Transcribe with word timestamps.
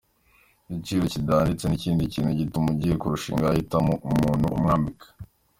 Igiciro 0.71 1.03
kidahanitse 1.13 1.65
ni 1.67 1.75
ikindi 1.79 2.11
kintu 2.13 2.31
gituma 2.39 2.67
ugiye 2.73 2.95
kurushinga 3.01 3.45
ahitamo 3.47 3.93
umuntu 4.11 4.45
umwambika. 4.55 5.07